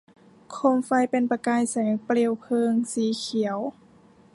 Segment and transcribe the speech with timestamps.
[0.51, 3.59] โคมไฟเป็นประกายแสงเปลวเพลิงสีเขียว